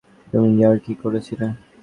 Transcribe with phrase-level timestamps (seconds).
[0.31, 1.47] তুমি ইয়ার্কি করছিলে।